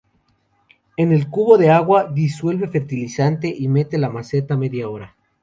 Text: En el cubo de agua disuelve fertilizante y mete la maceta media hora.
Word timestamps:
En 0.97 1.11
el 1.11 1.29
cubo 1.29 1.59
de 1.59 1.69
agua 1.69 2.07
disuelve 2.11 2.67
fertilizante 2.67 3.53
y 3.55 3.67
mete 3.67 3.99
la 3.99 4.09
maceta 4.09 4.57
media 4.57 4.89
hora. 4.89 5.15